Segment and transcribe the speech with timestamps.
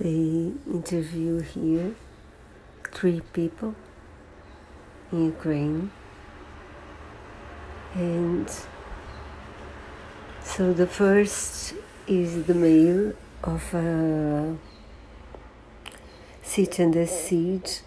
[0.00, 1.94] They interview here
[2.90, 3.74] three people
[5.12, 5.90] in Ukraine.
[7.92, 8.48] And
[10.42, 11.74] so the first
[12.06, 13.12] is the male
[13.44, 14.56] of a
[16.42, 17.80] city under siege.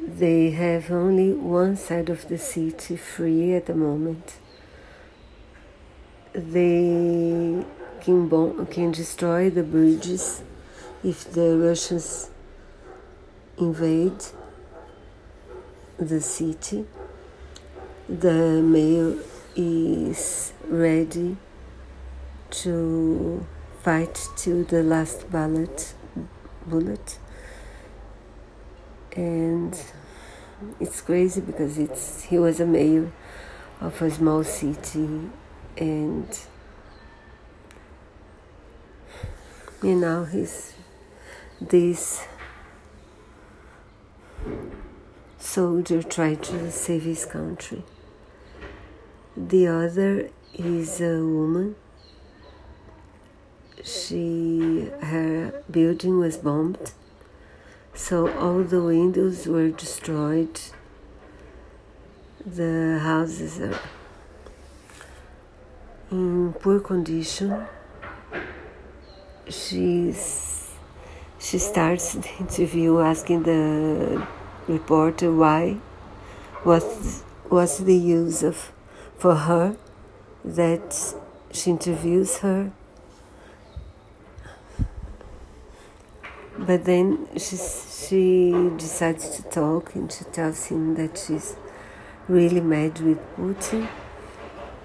[0.00, 4.34] They have only one side of the city free at the moment.
[6.32, 7.64] They
[8.00, 10.42] can, can destroy the bridges
[11.04, 12.30] if the Russians
[13.58, 14.24] invade
[15.98, 16.84] the city.
[18.08, 19.14] The mayor
[19.54, 21.36] is ready
[22.50, 23.46] to
[23.82, 25.94] fight to the last bullet
[26.66, 27.18] bullet
[29.16, 29.80] and
[30.78, 33.10] it's crazy because it's he was a mayor
[33.80, 35.30] of a small city
[35.76, 36.38] and
[39.82, 40.74] you know he's
[41.70, 42.24] this
[45.38, 47.82] soldier tried to save his country.
[49.36, 51.76] The other is a woman.
[53.82, 56.92] She her building was bombed
[57.94, 60.60] so all the windows were destroyed.
[62.44, 63.78] The houses are
[66.10, 67.66] in poor condition.
[69.48, 70.51] She's
[71.52, 74.26] she starts the interview asking the
[74.68, 75.74] reporter why
[76.64, 76.82] what
[77.50, 78.72] was the use of
[79.18, 79.76] for her
[80.42, 81.14] that
[81.52, 82.72] she interviews her
[86.58, 91.56] But then she, she decides to talk and she tells him that she's
[92.28, 93.88] really mad with Putin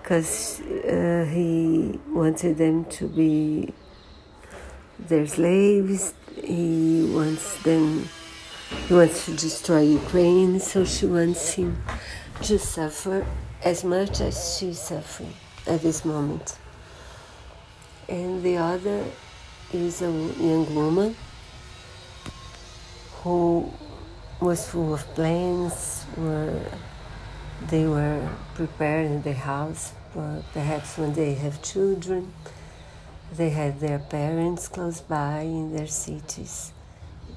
[0.00, 3.74] because uh, he wanted them to be
[4.98, 6.14] their slaves.
[6.42, 8.08] He wants them,
[8.86, 11.82] he wants to destroy Ukraine, so she wants him
[12.42, 13.26] to suffer
[13.62, 15.32] as much as she's suffering
[15.66, 16.58] at this moment.
[18.08, 19.04] And the other
[19.72, 21.16] is a young woman
[23.22, 23.72] who
[24.40, 26.60] was full of plans, were
[27.68, 29.92] they were preparing the house
[30.52, 32.32] perhaps when they have children.
[33.32, 36.72] They had their parents close by in their cities,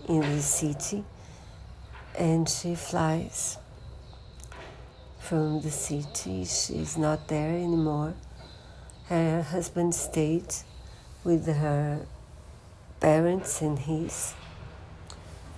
[0.07, 1.03] in the city,
[2.17, 3.57] and she flies
[5.19, 6.45] from the city.
[6.45, 8.13] She's not there anymore.
[9.07, 10.53] Her husband stayed
[11.23, 12.06] with her
[13.00, 14.33] parents and his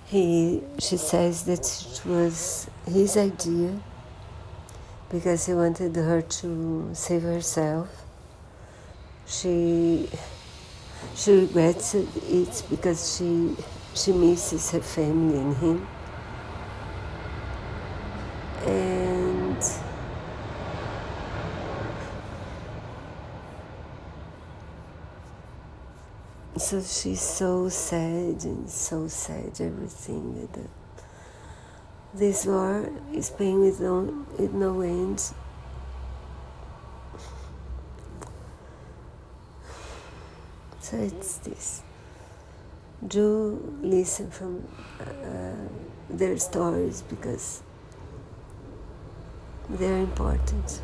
[0.06, 3.80] he she says that it was his idea
[5.10, 7.88] because he wanted her to save herself
[9.32, 10.08] she
[11.14, 13.56] she regrets it because she
[13.94, 15.86] she misses her family and him.
[18.66, 19.62] And
[26.56, 30.68] so she's so sad and so sad everything that
[32.14, 35.32] this war is paying with no with no end
[40.82, 41.82] so it's this.
[43.06, 44.68] Do listen from
[45.00, 45.52] uh,
[46.10, 47.62] their stories because
[49.70, 50.82] they're important